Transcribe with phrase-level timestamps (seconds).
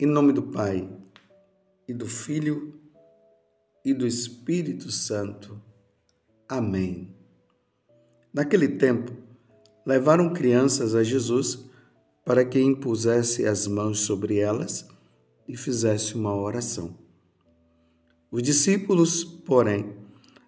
[0.00, 0.88] Em nome do Pai,
[1.88, 2.72] e do Filho,
[3.84, 5.60] e do Espírito Santo.
[6.48, 7.12] Amém.
[8.32, 9.10] Naquele tempo,
[9.84, 11.68] levaram crianças a Jesus
[12.24, 14.86] para que impusesse as mãos sobre elas
[15.48, 16.96] e fizesse uma oração.
[18.30, 19.96] Os discípulos, porém,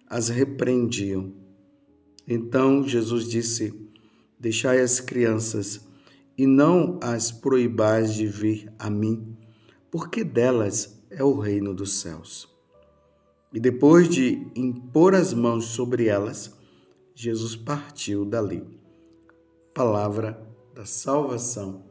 [0.07, 1.33] as repreendiam.
[2.25, 3.73] Então Jesus disse:
[4.39, 5.85] Deixai as crianças
[6.37, 9.40] e não as proibais de vir a mim
[9.91, 12.49] porque delas é o reino dos céus.
[13.53, 16.57] E depois de impor as mãos sobre elas,
[17.13, 18.65] Jesus partiu dali.
[19.73, 20.41] Palavra
[20.73, 21.83] da salvação.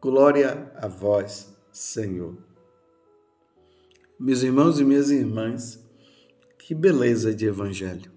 [0.00, 2.38] Glória a vós, Senhor.
[4.18, 5.84] Meus irmãos e minhas irmãs,
[6.56, 8.12] que beleza de evangelho.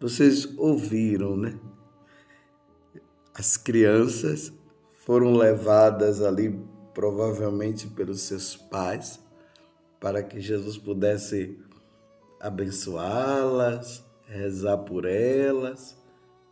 [0.00, 1.60] Vocês ouviram, né?
[3.34, 4.52] As crianças
[5.04, 6.58] foram levadas ali
[6.94, 9.20] provavelmente pelos seus pais,
[10.00, 11.58] para que Jesus pudesse
[12.40, 15.96] abençoá-las, rezar por elas.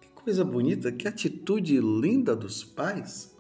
[0.01, 3.37] Que coisa bonita, que atitude linda dos pais.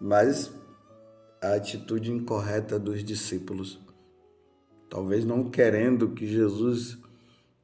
[0.00, 0.52] Mas
[1.40, 3.80] a atitude incorreta dos discípulos,
[4.88, 6.98] talvez não querendo que Jesus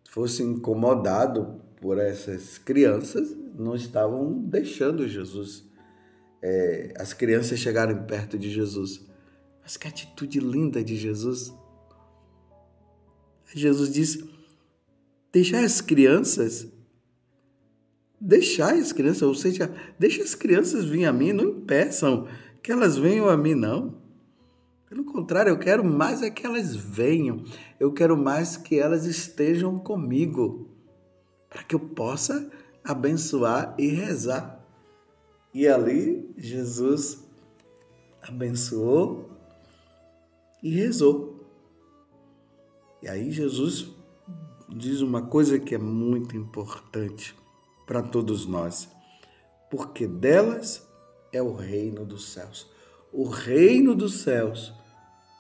[0.09, 5.65] fosse incomodado por essas crianças, não estavam deixando Jesus
[6.47, 9.01] é, as crianças chegarem perto de Jesus.
[9.63, 11.51] Mas que atitude linda de Jesus.
[13.55, 14.29] Jesus disse:
[15.33, 16.71] deixar as crianças,
[18.21, 22.29] deixar as crianças, ou seja, deixa as crianças virem a mim, não impeçam
[22.63, 24.03] que elas venham a mim, não.
[24.87, 27.43] Pelo contrário, eu quero mais é que elas venham,
[27.81, 30.69] eu quero mais que elas estejam comigo,
[31.49, 32.51] para que eu possa
[32.85, 34.64] abençoar e rezar.
[35.55, 37.25] E ali Jesus
[38.21, 39.31] abençoou
[40.61, 41.49] e rezou.
[43.01, 43.95] E aí Jesus
[44.69, 47.37] diz uma coisa que é muito importante
[47.87, 48.89] para todos nós,
[49.71, 50.85] porque delas
[51.33, 52.69] é o reino dos céus.
[53.13, 54.73] O reino dos céus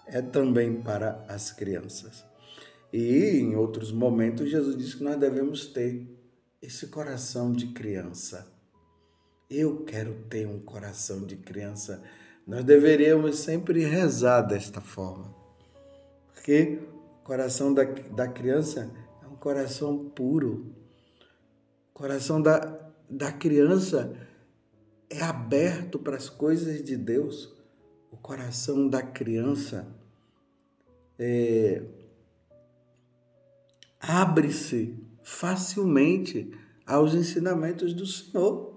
[0.06, 2.24] é também para as crianças.
[2.92, 6.06] E em outros momentos Jesus disse que nós devemos ter
[6.62, 8.53] esse coração de criança
[9.58, 12.02] eu quero ter um coração de criança.
[12.46, 15.34] Nós deveríamos sempre rezar desta forma.
[16.32, 16.80] Porque
[17.20, 18.90] o coração da, da criança
[19.22, 20.74] é um coração puro.
[21.90, 24.14] O coração da, da criança
[25.08, 27.52] é aberto para as coisas de Deus.
[28.10, 29.86] O coração da criança
[31.18, 31.82] é,
[34.00, 36.50] abre-se facilmente
[36.86, 38.73] aos ensinamentos do Senhor.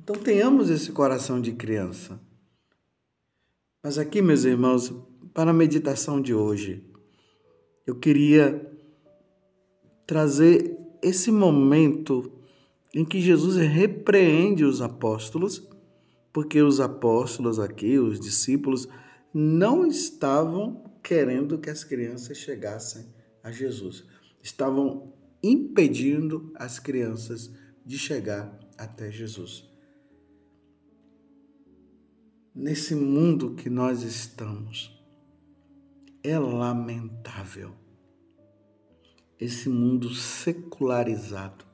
[0.00, 2.20] Então tenhamos esse coração de criança.
[3.82, 4.92] Mas aqui, meus irmãos,
[5.34, 6.84] para a meditação de hoje,
[7.86, 8.70] eu queria
[10.06, 12.32] trazer esse momento
[12.94, 15.66] em que Jesus repreende os apóstolos,
[16.32, 18.88] porque os apóstolos aqui, os discípulos,
[19.32, 23.06] não estavam querendo que as crianças chegassem
[23.42, 24.04] a Jesus.
[24.42, 27.50] Estavam impedindo as crianças
[27.84, 29.68] de chegar até Jesus
[32.58, 34.92] nesse mundo que nós estamos.
[36.24, 37.72] É lamentável
[39.38, 41.64] esse mundo secularizado,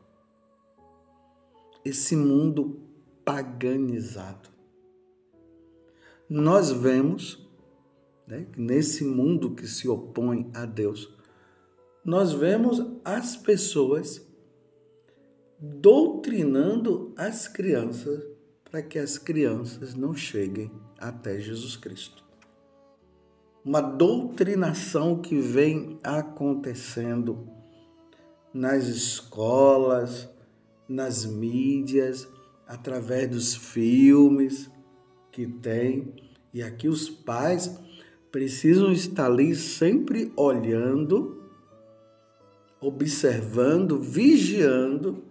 [1.83, 2.83] esse mundo
[3.25, 4.50] paganizado.
[6.28, 7.49] Nós vemos,
[8.27, 11.11] né, nesse mundo que se opõe a Deus,
[12.05, 14.23] nós vemos as pessoas
[15.59, 18.34] doutrinando as crianças
[18.75, 20.69] para que as crianças não cheguem
[20.99, 22.25] até Jesus Cristo.
[23.65, 27.49] Uma doutrinação que vem acontecendo
[28.53, 30.29] nas escolas,
[30.88, 32.26] nas mídias,
[32.67, 34.69] através dos filmes
[35.31, 36.12] que tem.
[36.53, 37.79] E aqui os pais
[38.32, 41.49] precisam estar ali sempre olhando,
[42.81, 45.23] observando, vigiando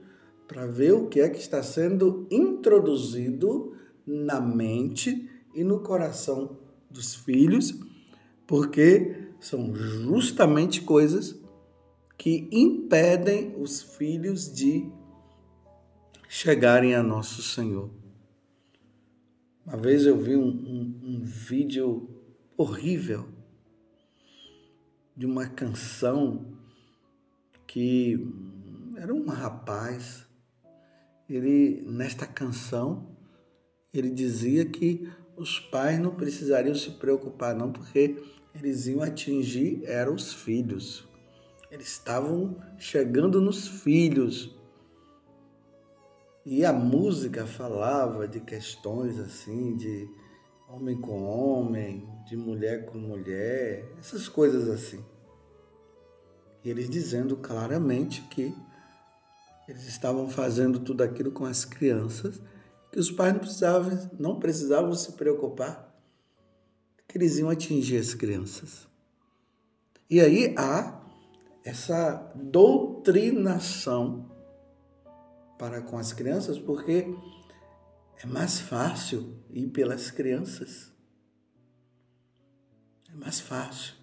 [0.54, 6.60] para ver o que é que está sendo introduzido na mente e no coração
[6.92, 7.74] dos filhos,
[8.46, 11.36] porque são justamente coisas
[12.16, 14.88] que impedem os filhos de
[16.30, 17.90] chegarem a nosso Senhor.
[19.66, 22.08] Uma vez eu vi um, um, um vídeo
[22.56, 23.28] horrível
[25.18, 26.46] de uma canção
[27.66, 28.20] que
[28.98, 30.23] era um rapaz
[31.30, 33.14] ele nesta canção
[33.94, 38.18] ele dizia que os pais não precisariam se preocupar, não, porque
[38.56, 41.08] eles iam atingir eram os filhos.
[41.70, 44.56] Eles estavam chegando nos filhos.
[46.46, 50.10] E a música falava de questões assim, de
[50.68, 55.04] homem com homem, de mulher com mulher, essas coisas assim.
[56.64, 58.54] E eles dizendo claramente que
[59.68, 62.42] eles estavam fazendo tudo aquilo com as crianças,
[62.92, 65.94] que os pais não precisavam, não precisavam se preocupar,
[67.08, 68.88] que eles iam atingir as crianças.
[70.10, 71.02] E aí há
[71.64, 74.30] essa doutrinação
[75.58, 77.08] para com as crianças, porque
[78.22, 80.92] é mais fácil ir pelas crianças.
[83.12, 83.96] É mais fácil.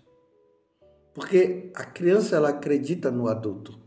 [1.15, 3.80] Porque a criança ela acredita no adulto.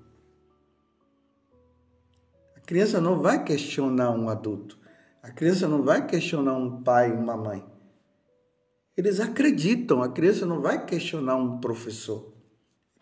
[2.64, 4.80] A criança não vai questionar um adulto.
[5.22, 7.62] A criança não vai questionar um pai, uma mãe.
[8.96, 10.02] Eles acreditam.
[10.02, 12.34] A criança não vai questionar um professor.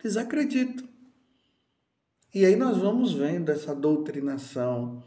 [0.02, 0.88] Eles acreditam.
[2.34, 5.00] E aí nós vamos vendo essa doutrinação.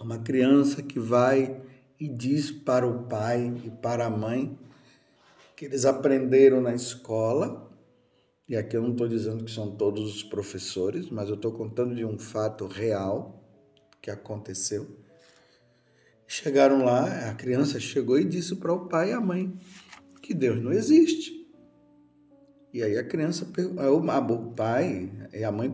[0.00, 1.60] Uma criança que vai
[1.98, 4.56] e diz para o pai e para a mãe
[5.56, 7.68] que eles aprenderam na escola.
[8.48, 11.96] E aqui eu não estou dizendo que são todos os professores, mas eu estou contando
[11.96, 13.39] de um fato real
[14.00, 14.88] que aconteceu.
[16.26, 19.58] Chegaram lá, a criança chegou e disse para o pai e a mãe
[20.22, 21.40] que Deus não existe.
[22.72, 25.72] E aí a criança, o pai e a mãe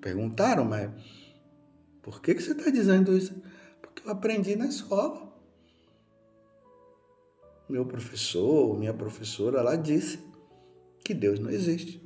[0.00, 0.90] perguntaram, mas
[2.02, 3.40] por que, você está dizendo isso?
[3.80, 5.28] Porque eu aprendi na escola.
[7.68, 10.18] Meu professor, minha professora lá disse
[11.04, 12.02] que Deus não existe.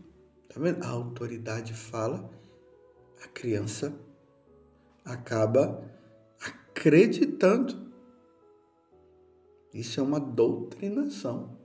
[0.52, 0.84] Tá vendo?
[0.84, 2.30] A autoridade fala,
[3.24, 3.96] a criança
[5.04, 5.82] acaba
[6.40, 7.90] acreditando.
[9.72, 11.56] Isso é uma doutrinação.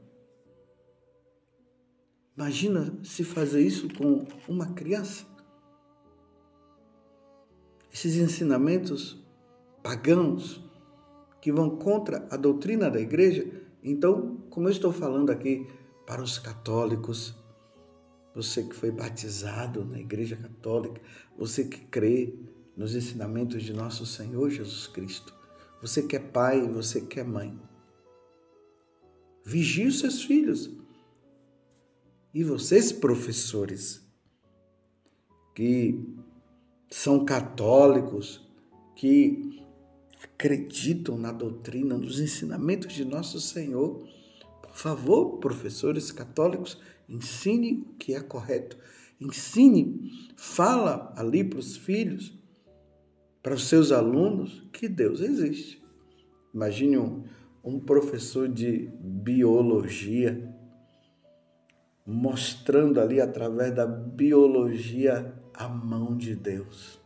[2.37, 5.25] Imagina se fazer isso com uma criança.
[7.91, 9.19] Esses ensinamentos
[9.81, 10.63] pagãos
[11.41, 13.49] que vão contra a doutrina da igreja.
[13.83, 15.67] Então, como eu estou falando aqui
[16.05, 17.35] para os católicos,
[18.35, 21.01] você que foi batizado na igreja católica,
[21.35, 22.37] você que crê
[22.77, 25.33] nos ensinamentos de nosso Senhor Jesus Cristo,
[25.81, 27.59] você que é pai, você que é mãe.
[29.43, 30.69] Vigie os seus filhos
[32.33, 34.05] e vocês, professores,
[35.55, 35.99] que
[36.89, 38.47] são católicos,
[38.95, 39.59] que
[40.23, 44.07] acreditam na doutrina, nos ensinamentos de nosso Senhor,
[44.61, 46.77] por favor, professores católicos,
[47.09, 48.77] ensine o que é correto.
[49.19, 52.37] Ensine, fala ali para os filhos,
[53.47, 55.81] para os seus alunos, que Deus existe.
[56.53, 57.23] Imagine um,
[57.63, 60.53] um professor de biologia
[62.05, 66.99] mostrando ali através da biologia a mão de Deus.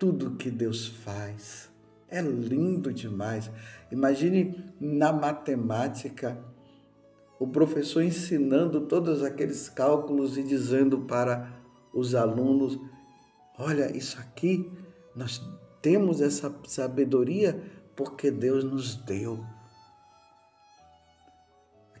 [0.00, 1.70] Tudo que Deus faz
[2.08, 3.48] é lindo demais.
[3.92, 6.36] Imagine na matemática
[7.38, 11.52] o professor ensinando todos aqueles cálculos e dizendo para
[11.94, 12.76] os alunos:
[13.56, 14.68] olha, isso aqui
[15.18, 15.42] nós
[15.82, 17.60] temos essa sabedoria
[17.94, 19.44] porque Deus nos deu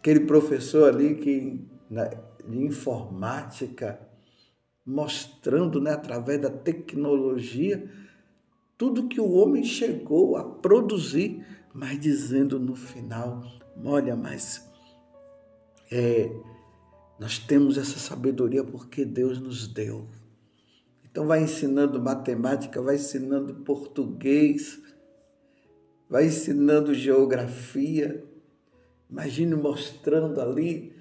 [0.08, 1.60] aquele professor ali que
[1.90, 4.00] na, de informática,
[4.86, 7.90] mostrando né, através da tecnologia
[8.78, 11.44] tudo que o homem chegou a produzir,
[11.74, 13.42] mas dizendo no final:
[13.84, 14.66] olha, mas
[15.90, 16.30] é,
[17.18, 20.06] nós temos essa sabedoria porque Deus nos deu.
[21.18, 24.80] Então, vai ensinando matemática, vai ensinando português,
[26.08, 28.24] vai ensinando geografia,
[29.10, 30.94] Imagine mostrando ali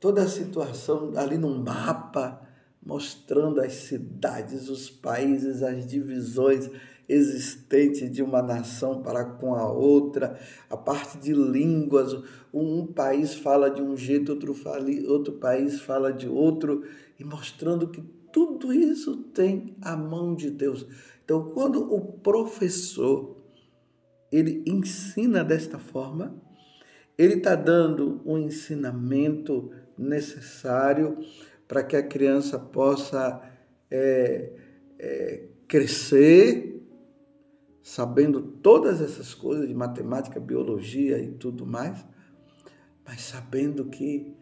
[0.00, 2.40] toda a situação ali no mapa,
[2.82, 6.70] mostrando as cidades, os países, as divisões
[7.06, 10.38] existentes de uma nação para com a outra,
[10.70, 12.16] a parte de línguas,
[12.50, 16.82] um país fala de um jeito, outro, fala, outro país fala de outro,
[17.18, 20.84] e mostrando que tudo isso tem a mão de Deus.
[21.24, 23.36] Então, quando o professor
[24.32, 26.34] ele ensina desta forma,
[27.16, 31.16] ele está dando um ensinamento necessário
[31.68, 33.40] para que a criança possa
[33.88, 34.52] é,
[34.98, 36.84] é, crescer
[37.84, 42.04] sabendo todas essas coisas de matemática, biologia e tudo mais,
[43.06, 44.34] mas sabendo que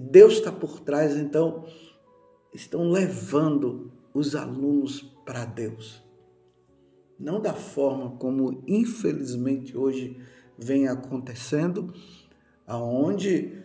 [0.00, 1.66] Deus está por trás, então
[2.54, 6.02] estão levando os alunos para Deus.
[7.18, 10.20] não da forma como infelizmente hoje
[10.58, 11.92] vem acontecendo,
[12.66, 13.62] aonde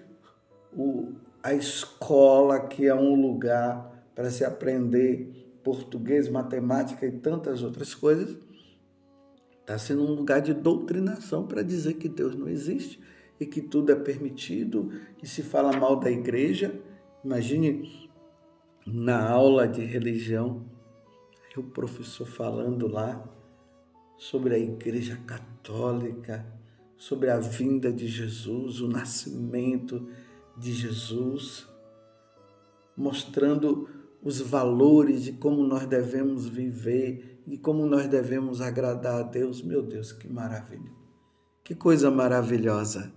[0.74, 7.94] o, a escola, que é um lugar para se aprender português, matemática e tantas outras
[7.94, 8.38] coisas,
[9.62, 13.00] está sendo um lugar de doutrinação para dizer que Deus não existe
[13.40, 16.74] e que tudo é permitido, que se fala mal da igreja.
[17.24, 18.09] Imagine
[18.92, 20.66] na aula de religião,
[21.60, 23.24] o professor falando lá
[24.18, 26.46] sobre a igreja católica,
[26.98, 30.08] sobre a vinda de Jesus, o nascimento
[30.58, 31.68] de Jesus,
[32.96, 33.90] mostrando
[34.22, 39.62] os valores de como nós devemos viver e como nós devemos agradar a Deus.
[39.62, 40.92] Meu Deus, que maravilha!
[41.64, 43.14] Que coisa maravilhosa!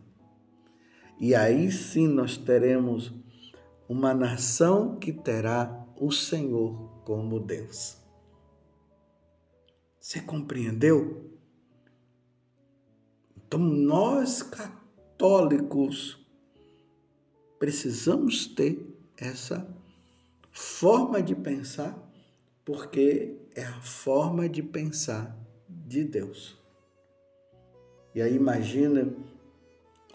[1.18, 3.12] E aí sim nós teremos
[3.92, 7.99] uma nação que terá o Senhor como Deus.
[10.00, 11.30] Você compreendeu?
[13.37, 16.18] Então nós católicos
[17.58, 18.82] precisamos ter
[19.14, 19.68] essa
[20.50, 21.94] forma de pensar,
[22.64, 25.37] porque é a forma de pensar
[25.68, 26.58] de Deus.
[28.14, 29.14] E aí imagina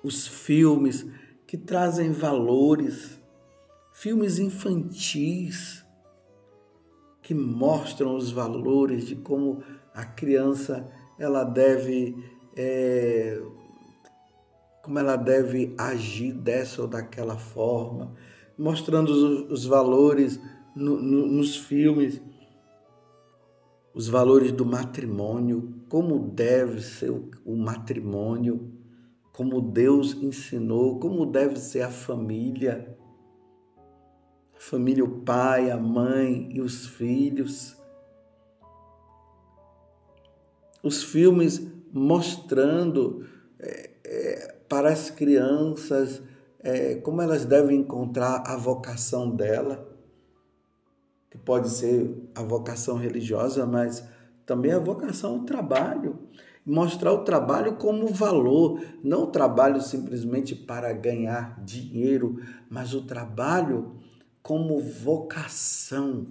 [0.04, 1.06] os filmes
[1.46, 3.18] que trazem valores,
[4.00, 5.84] filmes infantis
[7.20, 10.88] que mostram os valores de como a criança
[11.18, 12.16] ela deve
[12.56, 13.42] é,
[14.84, 18.14] como ela deve agir dessa ou daquela forma,
[18.56, 20.40] mostrando os, os valores
[20.76, 22.22] no, no, nos filmes,
[23.96, 28.72] os valores do matrimônio, como deve ser o, o matrimônio,
[29.34, 32.96] como Deus ensinou, como deve ser a família,
[34.58, 37.78] a família, o pai, a mãe e os filhos.
[40.84, 43.26] Os filmes mostrando
[43.60, 46.22] é, é, para as crianças
[46.60, 49.88] é, como elas devem encontrar a vocação dela,
[51.30, 54.04] que pode ser a vocação religiosa, mas
[54.46, 56.28] também a vocação ao trabalho
[56.68, 63.96] mostrar o trabalho como valor, não o trabalho simplesmente para ganhar dinheiro, mas o trabalho
[64.48, 66.26] como vocação.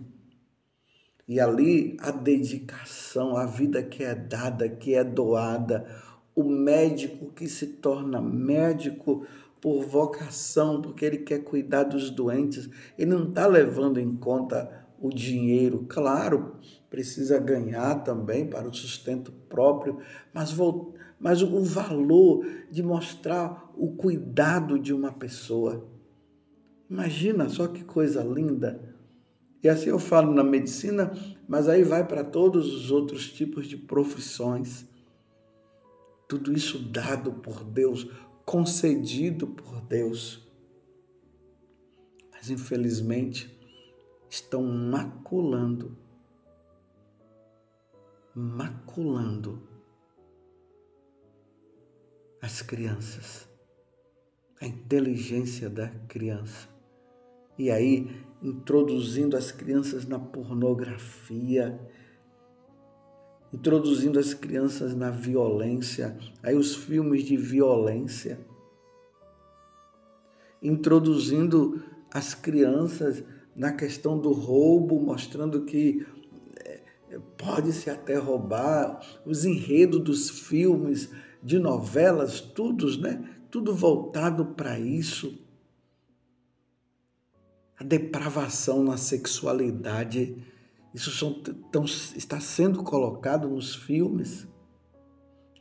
[1.28, 5.86] E ali a dedicação, a vida que é dada, que é doada,
[6.34, 9.26] o médico que se torna médico
[9.60, 15.10] por vocação, porque ele quer cuidar dos doentes, ele não está levando em conta o
[15.10, 15.84] dinheiro.
[15.86, 16.54] Claro,
[16.88, 19.98] precisa ganhar também para o sustento próprio,
[20.32, 25.95] mas, vou, mas o valor de mostrar o cuidado de uma pessoa.
[26.88, 28.94] Imagina só que coisa linda.
[29.62, 31.12] E assim eu falo na medicina,
[31.48, 34.86] mas aí vai para todos os outros tipos de profissões.
[36.28, 38.08] Tudo isso dado por Deus,
[38.44, 40.46] concedido por Deus.
[42.32, 43.58] Mas infelizmente,
[44.30, 45.96] estão maculando,
[48.34, 49.66] maculando
[52.40, 53.48] as crianças,
[54.60, 56.75] a inteligência da criança.
[57.58, 58.10] E aí,
[58.42, 61.78] introduzindo as crianças na pornografia,
[63.52, 68.38] introduzindo as crianças na violência, aí os filmes de violência,
[70.62, 71.82] introduzindo
[72.12, 76.06] as crianças na questão do roubo, mostrando que
[76.64, 76.80] é,
[77.38, 81.10] pode-se até roubar, os enredos dos filmes,
[81.42, 83.36] de novelas, tudo, né?
[83.50, 85.45] Tudo voltado para isso.
[87.78, 90.36] A depravação na sexualidade,
[90.94, 91.34] isso são,
[91.70, 94.46] tão, está sendo colocado nos filmes.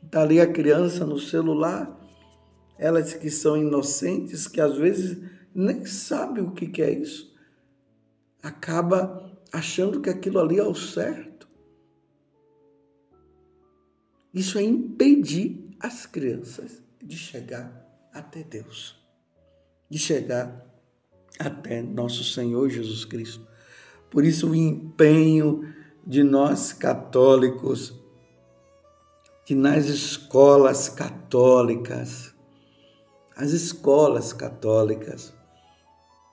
[0.02, 2.00] Está ali a criança no celular,
[2.78, 5.22] elas que são inocentes, que às vezes
[5.54, 7.36] nem sabem o que, é isso
[8.46, 11.48] acaba achando que aquilo ali é o certo.
[14.32, 18.96] Isso é impedir as crianças de chegar até Deus,
[19.90, 20.65] de chegar
[21.38, 23.46] até nosso Senhor Jesus Cristo.
[24.10, 25.62] Por isso, o empenho
[26.06, 27.94] de nós católicos,
[29.44, 32.34] que nas escolas católicas,
[33.36, 35.34] as escolas católicas,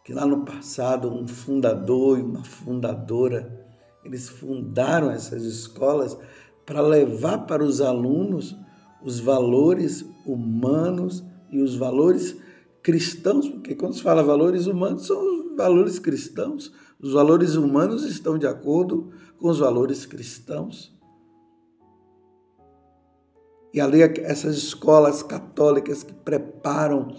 [0.03, 3.65] que lá no passado um fundador e uma fundadora,
[4.03, 6.17] eles fundaram essas escolas
[6.65, 8.55] para levar para os alunos
[9.01, 12.37] os valores humanos e os valores
[12.83, 16.71] cristãos, porque quando se fala valores humanos, são os valores cristãos.
[17.01, 20.93] Os valores humanos estão de acordo com os valores cristãos.
[23.73, 27.15] E ali essas escolas católicas que preparam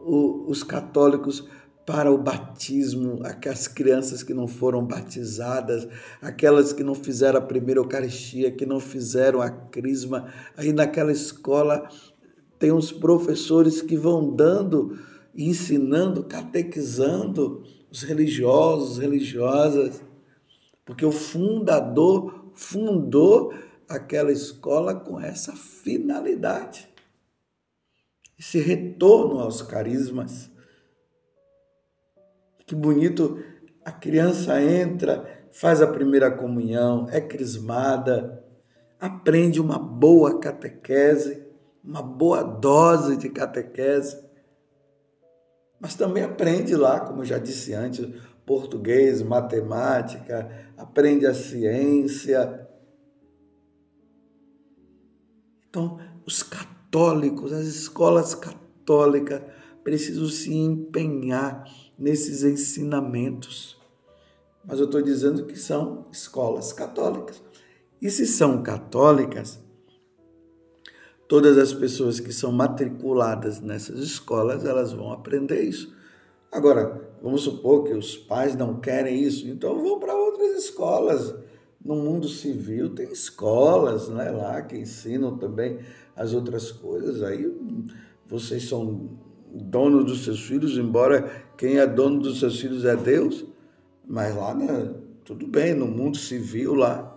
[0.00, 1.48] os católicos
[1.84, 5.86] para o batismo, aquelas crianças que não foram batizadas,
[6.20, 10.32] aquelas que não fizeram a primeira Eucaristia, que não fizeram a crisma.
[10.56, 11.88] Aí naquela escola
[12.58, 14.98] tem uns professores que vão dando,
[15.34, 20.02] ensinando, catequizando os religiosos, religiosas,
[20.84, 23.52] porque o fundador fundou
[23.88, 26.88] aquela escola com essa finalidade.
[28.38, 30.50] Esse retorno aos carismas.
[32.66, 33.42] Que bonito,
[33.84, 38.44] a criança entra, faz a primeira comunhão, é crismada,
[38.98, 41.45] aprende uma boa catequese,
[41.86, 44.26] uma boa dose de catequese,
[45.78, 48.06] mas também aprende lá, como já disse antes,
[48.44, 52.66] português, matemática, aprende a ciência.
[55.68, 59.42] Então, os católicos, as escolas católicas
[59.84, 61.64] precisam se empenhar
[61.98, 63.76] nesses ensinamentos.
[64.64, 67.40] Mas eu estou dizendo que são escolas católicas.
[68.00, 69.60] E se são católicas,
[71.28, 75.94] todas as pessoas que são matriculadas nessas escolas, elas vão aprender isso.
[76.50, 81.34] Agora, vamos supor que os pais não querem isso, então vão para outras escolas.
[81.84, 85.78] No mundo civil tem escolas né, lá que ensinam também
[86.14, 87.22] as outras coisas.
[87.22, 87.52] Aí
[88.26, 89.10] vocês são
[89.52, 93.44] donos dos seus filhos, embora quem é dono dos seus filhos é Deus,
[94.06, 97.15] mas lá né, tudo bem, no mundo civil lá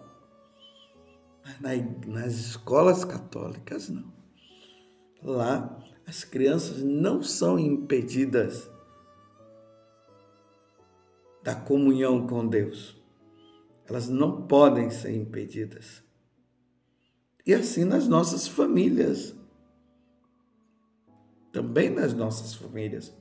[2.07, 4.13] nas escolas católicas, não.
[5.21, 5.77] Lá,
[6.07, 8.69] as crianças não são impedidas
[11.43, 12.95] da comunhão com Deus.
[13.85, 16.03] Elas não podem ser impedidas.
[17.45, 19.35] E assim nas nossas famílias.
[21.51, 23.13] Também nas nossas famílias.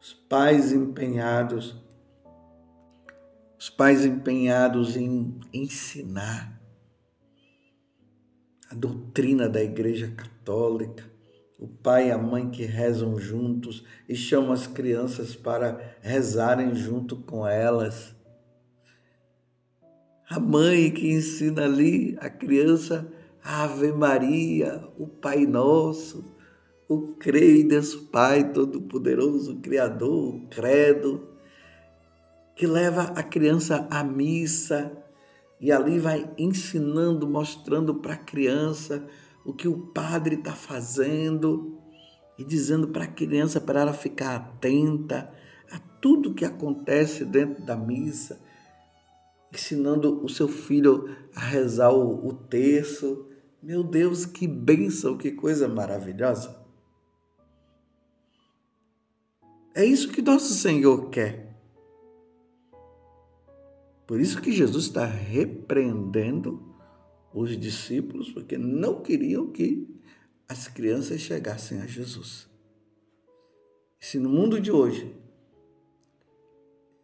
[0.00, 1.76] Os pais empenhados,
[3.58, 6.57] os pais empenhados em ensinar
[8.70, 11.04] a doutrina da Igreja Católica,
[11.58, 17.16] o pai e a mãe que rezam juntos e chamam as crianças para rezarem junto
[17.16, 18.14] com elas.
[20.28, 23.10] A mãe que ensina ali a criança
[23.42, 26.36] a Ave Maria, o Pai Nosso,
[26.86, 31.28] o Creio Deus Pai Todo-Poderoso, Criador, o Credo,
[32.54, 34.97] que leva a criança à missa,
[35.60, 39.06] e ali vai ensinando, mostrando para a criança
[39.44, 41.78] o que o padre está fazendo
[42.38, 45.32] e dizendo para a criança para ela ficar atenta
[45.70, 48.40] a tudo que acontece dentro da missa,
[49.52, 53.26] ensinando o seu filho a rezar o, o terço.
[53.60, 56.56] Meu Deus, que bênção, que coisa maravilhosa!
[59.74, 61.47] É isso que nosso Senhor quer.
[64.08, 66.74] Por isso que Jesus está repreendendo
[67.30, 69.86] os discípulos, porque não queriam que
[70.48, 72.48] as crianças chegassem a Jesus.
[74.00, 75.14] Se no mundo de hoje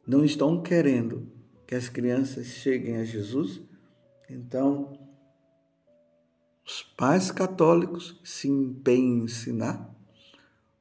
[0.07, 1.31] não estão querendo
[1.67, 3.61] que as crianças cheguem a Jesus,
[4.31, 4.99] então
[6.65, 9.95] os pais católicos se empenham em ensinar,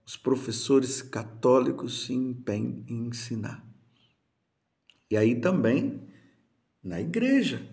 [0.06, 3.68] os professores católicos se empenham em ensinar.
[5.12, 6.12] E aí também
[6.84, 7.65] na igreja.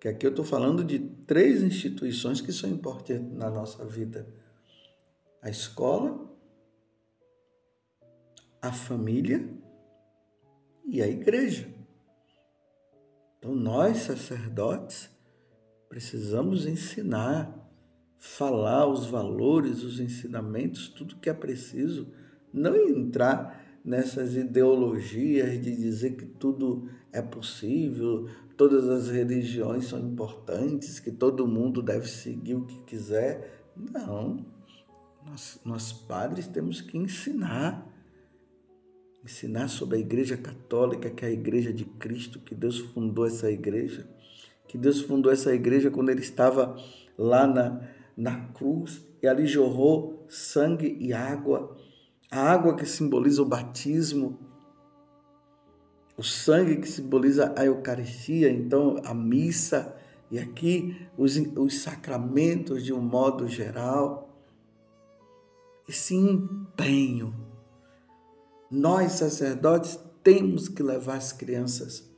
[0.00, 4.26] Que aqui eu estou falando de três instituições que são importantes na nossa vida:
[5.40, 6.30] a escola,
[8.60, 9.48] a família
[10.84, 11.68] e a igreja.
[13.38, 15.10] Então, nós, sacerdotes,
[15.88, 17.70] precisamos ensinar,
[18.18, 22.12] falar os valores, os ensinamentos, tudo que é preciso,
[22.52, 30.98] não entrar nessas ideologias de dizer que tudo é possível, todas as religiões são importantes,
[30.98, 33.62] que todo mundo deve seguir o que quiser.
[33.76, 34.44] Não.
[35.24, 37.86] Nós, nós padres temos que ensinar.
[39.24, 43.50] Ensinar sobre a Igreja Católica, que é a Igreja de Cristo, que Deus fundou essa
[43.50, 44.08] igreja.
[44.66, 46.76] Que Deus fundou essa igreja quando ele estava
[47.16, 51.76] lá na, na cruz e ali jorrou sangue e água
[52.30, 54.38] a água que simboliza o batismo,
[56.16, 59.94] o sangue que simboliza a Eucaristia, então a missa,
[60.30, 64.24] e aqui os, os sacramentos de um modo geral.
[65.88, 67.34] Esse empenho.
[68.68, 72.10] Nós, sacerdotes, temos que levar as crianças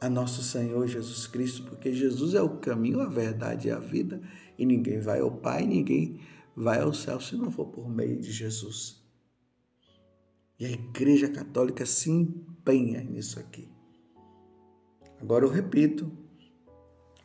[0.00, 4.22] a nosso Senhor Jesus Cristo, porque Jesus é o caminho, a verdade e a vida,
[4.56, 6.20] e ninguém vai ao Pai, ninguém
[6.58, 9.00] vai ao céu se não for por meio de Jesus.
[10.58, 13.68] E a Igreja Católica se empenha nisso aqui.
[15.20, 16.10] Agora eu repito,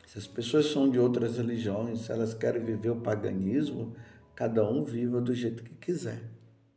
[0.06, 3.96] se as pessoas são de outras religiões, se elas querem viver o paganismo,
[4.36, 6.30] cada um viva do jeito que quiser.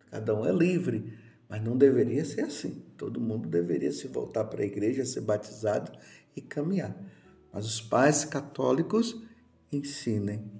[0.09, 1.13] Cada um é livre,
[1.47, 2.83] mas não deveria ser assim.
[2.97, 5.91] Todo mundo deveria se voltar para a igreja, ser batizado
[6.35, 6.97] e caminhar.
[7.53, 9.15] Mas os pais católicos
[9.71, 10.59] ensinem.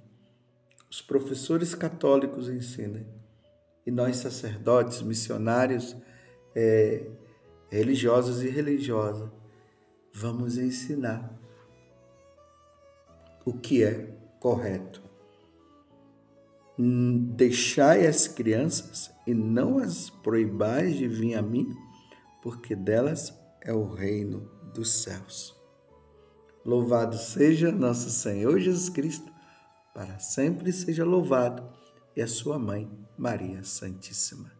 [0.90, 3.06] Os professores católicos ensinem.
[3.86, 5.96] E nós, sacerdotes, missionários,
[6.54, 7.06] é,
[7.70, 9.30] religiosos e religiosas,
[10.12, 11.32] vamos ensinar
[13.44, 15.02] o que é correto.
[16.78, 21.74] Deixai as crianças e não as proibais de vir a mim,
[22.42, 25.56] porque delas é o reino dos céus.
[26.64, 29.27] Louvado seja nosso Senhor Jesus Cristo,
[29.98, 31.68] para sempre seja louvado,
[32.14, 34.57] e a sua mãe, Maria Santíssima.